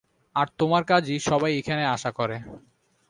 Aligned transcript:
আর 0.35 0.47
তোমার 0.59 0.83
কাজই 0.83 1.17
সবাই 1.21 1.51
এখানে 1.59 1.83
আশা 1.95 2.11
করে। 2.11 2.37